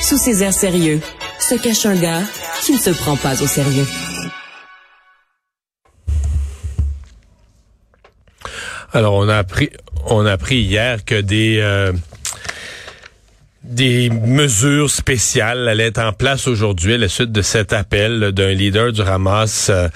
[0.00, 1.00] Sous ses airs sérieux,
[1.38, 2.22] se cache un gars
[2.62, 3.86] qui ne se prend pas au sérieux.
[8.92, 9.70] Alors, on a appris,
[10.06, 11.92] on a appris hier que des euh,
[13.66, 18.52] des mesures spéciales allaient être en place aujourd'hui à la suite de cet appel d'un
[18.52, 19.70] leader du Hamas.
[19.70, 19.88] Euh,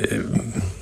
[0.00, 0.22] euh,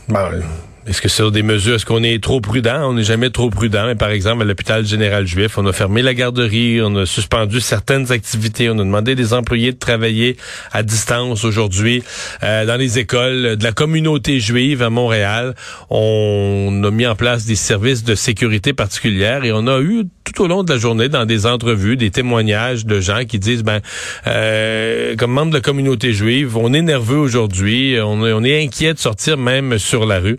[0.09, 0.43] bon,
[0.87, 1.75] est-ce que c'est des mesures?
[1.75, 2.89] Est-ce qu'on est trop prudent?
[2.89, 3.87] On n'est jamais trop prudent.
[3.87, 7.61] Mais par exemple, à l'hôpital général juif, on a fermé la garderie, on a suspendu
[7.61, 10.37] certaines activités, on a demandé des employés de travailler
[10.73, 12.02] à distance aujourd'hui.
[12.43, 15.55] Euh, dans les écoles de la communauté juive à Montréal,
[15.91, 20.45] on a mis en place des services de sécurité particulière et on a eu tout
[20.45, 23.80] au long de la journée dans des entrevues des témoignages de gens qui disent ben
[24.27, 28.98] euh, comme membre de la communauté juive, on est nerveux aujourd'hui, on, est inquiet de
[28.98, 30.38] sortir même sur la rue.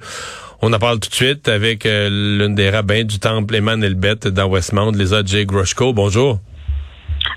[0.61, 4.15] On en parle tout de suite avec euh, l'une des rabbins du temple Eman Elbet
[4.25, 5.45] dans Westmount, Lisa J.
[5.45, 5.93] Grushko.
[5.93, 6.39] Bonjour.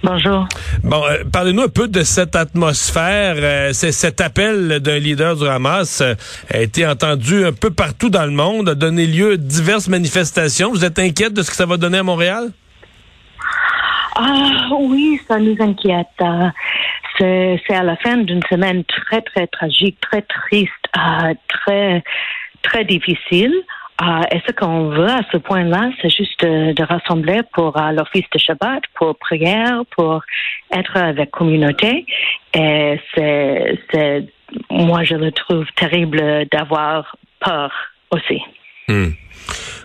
[0.05, 0.47] Bonjour.
[0.83, 3.37] Bon, euh, parlez-nous un peu de cette atmosphère.
[3.39, 8.27] Euh, c'est cet appel d'un leader du Hamas a été entendu un peu partout dans
[8.27, 10.71] le monde, a donné lieu à diverses manifestations.
[10.71, 12.51] Vous êtes inquiète de ce que ça va donner à Montréal?
[14.17, 16.07] Ah oui, ça nous inquiète.
[17.19, 20.71] c'est à la fin d'une semaine très, très tragique, très triste,
[21.49, 22.05] très
[22.63, 23.55] très difficile.
[24.03, 28.25] Euh, et ce qu'on veut à ce point-là, c'est juste de, rassembler pour euh, l'office
[28.33, 30.21] de Shabbat, pour prière, pour
[30.73, 32.05] être avec communauté?
[32.55, 34.27] Et c'est, c'est,
[34.69, 37.71] moi, je le trouve terrible d'avoir peur
[38.11, 38.41] aussi.
[38.89, 39.11] Hmm.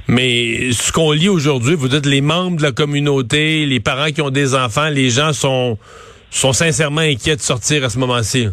[0.07, 4.23] Mais ce qu'on lit aujourd'hui, vous dites les membres de la communauté, les parents qui
[4.23, 5.77] ont des enfants, les gens sont,
[6.31, 8.47] sont sincèrement inquiets de sortir à ce moment-ci.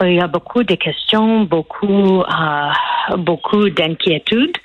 [0.00, 2.70] Il y a beaucoup de questions, beaucoup, euh,
[3.16, 4.56] beaucoup d'inquiétudes.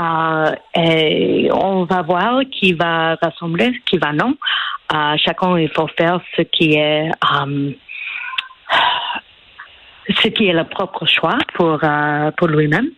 [0.00, 4.34] Euh, et on va voir qui va rassembler, qui va non.
[4.92, 7.10] Euh, chacun, il faut faire ce qui est
[10.22, 11.80] ce qui est le propre choix pour
[12.36, 12.90] pour lui-même.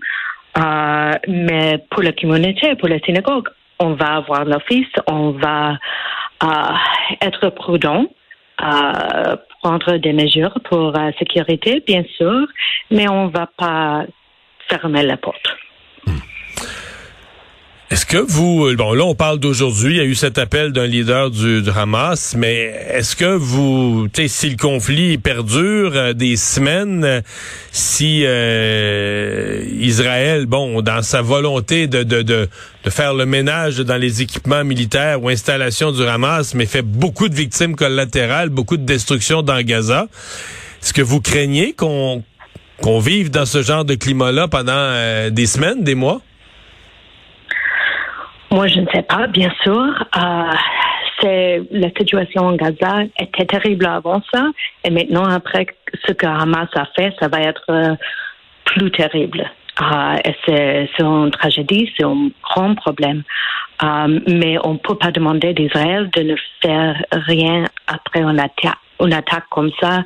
[1.28, 5.76] mais pour la communauté, pour la synagogue, on va avoir l'office, on va
[7.20, 8.06] être prudent
[9.66, 12.46] prendre des mesures pour la sécurité, bien sûr,
[12.90, 14.04] mais on va pas
[14.68, 15.46] fermer la porte.
[17.88, 20.72] Est-ce que vous, euh, bon là on parle d'aujourd'hui, il y a eu cet appel
[20.72, 26.12] d'un leader du, Hamas, mais est-ce que vous, tu sais, si le conflit perdure euh,
[26.12, 27.20] des semaines, euh,
[27.70, 28.24] si
[29.80, 32.48] Israël, bon, dans sa volonté de, de, de,
[32.84, 37.28] de, faire le ménage dans les équipements militaires ou installations du Hamas, mais fait beaucoup
[37.28, 40.08] de victimes collatérales, beaucoup de destruction dans Gaza,
[40.82, 42.24] est-ce que vous craignez qu'on
[42.82, 46.20] qu'on vive dans ce genre de climat-là pendant des semaines, des mois?
[48.50, 50.04] Moi, je ne sais pas, bien sûr.
[50.16, 50.52] Euh,
[51.22, 54.46] la situation en Gaza était terrible avant ça,
[54.84, 55.66] et maintenant après
[56.06, 57.94] ce que Hamas a fait, ça va être euh,
[58.64, 59.50] plus terrible.
[59.80, 63.22] Euh, et c'est, une tragédie, c'est un grand problème.
[63.82, 69.44] Euh, mais on ne peut pas demander d'Israël de ne faire rien après une attaque
[69.50, 70.02] comme ça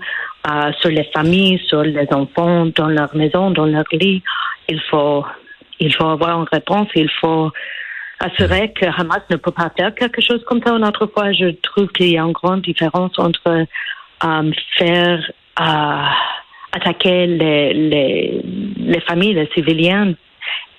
[0.49, 4.23] euh, sur les familles, sur les enfants, dans leur maison, dans leur lit.
[4.69, 5.25] Il faut,
[5.79, 6.89] il faut avoir une réponse.
[6.95, 7.51] Il faut
[8.21, 11.33] assurer que Hamas ne peut pas faire quelque chose comme ça une autre fois.
[11.33, 13.67] Je trouve qu'il y a une grande différence entre
[14.25, 15.31] euh, faire
[15.61, 16.05] euh,
[16.73, 18.43] attaquer les, les,
[18.77, 20.15] les, familles, les civiliens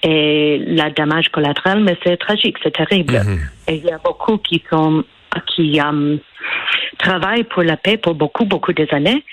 [0.04, 3.14] et la dommage collatéral, mais c'est tragique, c'est terrible.
[3.14, 3.40] Mm-hmm.
[3.68, 5.04] Et il y a beaucoup qui sont
[5.48, 6.20] qui um,
[6.97, 9.24] travaillent pour la paix pour beaucoup, beaucoup des années.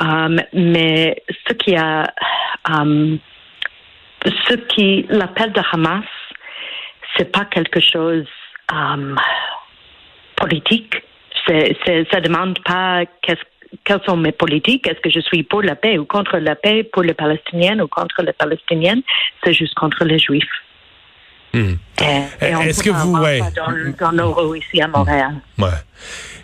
[0.00, 2.12] Um, mais ce qui a
[2.68, 3.18] um,
[4.24, 6.04] ce qui l'appel de Hamas
[7.16, 8.26] c'est pas quelque chose
[8.72, 9.18] um,
[10.36, 10.94] politique.
[11.46, 14.86] C'est, c'est, ça demande pas quelles sont mes politiques.
[14.86, 17.88] Est-ce que je suis pour la paix ou contre la paix, pour les Palestiniens ou
[17.88, 19.02] contre les Palestiniennes?
[19.42, 20.44] C'est juste contre les Juifs.
[21.54, 21.74] Hmm.
[22.40, 23.40] Est-ce que vous, ouais.
[23.56, 25.34] dans, dans nos ici à Montréal.
[25.58, 25.68] Ouais.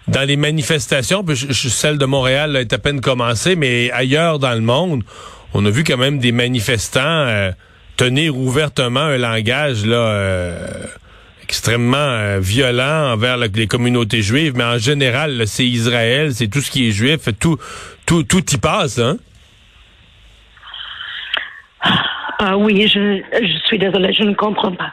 [0.09, 5.03] Dans les manifestations, celle de Montréal est à peine commencée, mais ailleurs dans le monde,
[5.55, 7.01] on a vu quand même des manifestants.
[7.01, 7.53] Euh,
[7.97, 10.69] tenir ouvertement un langage là euh,
[11.43, 16.71] extrêmement euh, violent envers les communautés juives, mais en général, c'est Israël, c'est tout ce
[16.71, 17.59] qui est juif, tout
[18.07, 19.17] tout tout y passe, hein?
[22.41, 24.93] Ah oui, je, je suis désolée, je ne comprends pas.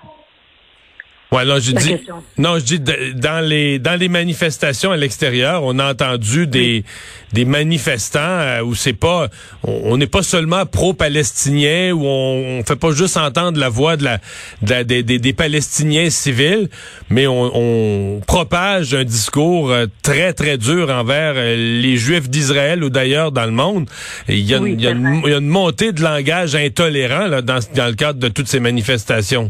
[1.31, 1.95] Ouais, non, je dis,
[2.37, 6.83] non, je dis dans les dans les manifestations à l'extérieur, on a entendu des
[7.31, 9.29] des manifestants euh, où c'est pas,
[9.63, 14.03] on n'est pas seulement pro-palestinien où on, on, fait pas juste entendre la voix de
[14.03, 16.69] la, des, des, des, Palestiniens civils,
[17.09, 22.83] mais on, on, propage un discours euh, très très dur envers euh, les Juifs d'Israël
[22.83, 23.89] ou d'ailleurs dans le monde.
[24.27, 27.27] il y a, il y a, une, il y a une montée de langage intolérant
[27.27, 29.49] là, dans, dans le cadre de toutes ces manifestations.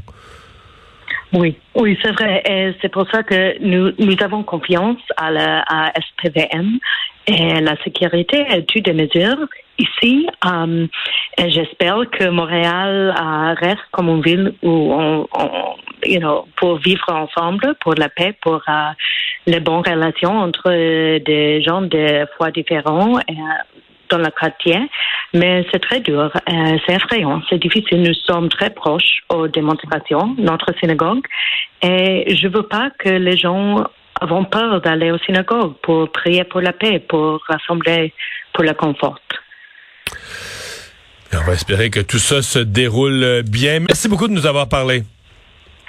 [1.33, 2.43] Oui, oui, c'est vrai.
[2.45, 6.77] Et c'est pour ça que nous, nous avons confiance à la à SPVM
[7.27, 9.47] et la sécurité toutes des mesures
[9.77, 10.27] ici.
[10.45, 10.87] Um,
[11.37, 15.75] j'espère que Montréal uh, reste comme une ville où on, on,
[16.05, 18.93] you know, pour vivre ensemble, pour la paix, pour uh,
[19.47, 20.69] les bonnes relations entre
[21.19, 23.19] des gens de foi différents.
[23.19, 23.37] Et,
[24.11, 24.77] dans le quartier,
[25.33, 28.01] mais c'est très dur, euh, c'est effrayant, c'est difficile.
[28.03, 31.25] Nous sommes très proches aux démonstrations, notre synagogue,
[31.81, 33.83] et je veux pas que les gens
[34.19, 38.13] avons peur d'aller aux synagogues pour prier pour la paix, pour rassembler
[38.53, 39.19] pour le confort.
[41.33, 43.79] on va espérer que tout ça se déroule bien.
[43.79, 45.03] Merci beaucoup de nous avoir parlé.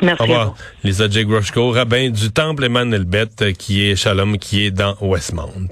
[0.01, 0.23] Merci.
[0.23, 0.55] Au revoir.
[0.83, 1.25] Lisa J.
[1.25, 5.69] Grushko, rabbin du Temple Emmanuel Beth, qui est Shalom, qui est dans Westmount.